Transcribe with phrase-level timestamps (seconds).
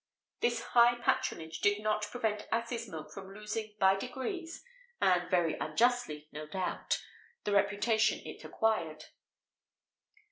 [0.39, 4.63] This high patronage did not prevent asses' milk from losing by degrees
[4.99, 7.03] and very unjustly, no doubt
[7.43, 9.05] the reputation it acquired.